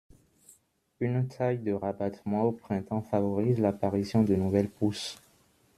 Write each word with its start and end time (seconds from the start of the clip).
Une 0.99 1.27
taille 1.27 1.59
de 1.59 1.73
rabattement 1.73 2.41
au 2.45 2.51
printemps 2.51 3.03
favorise 3.03 3.59
l'apparition 3.59 4.23
de 4.23 4.33
nouvelles 4.35 4.67
pousses. 4.71 5.19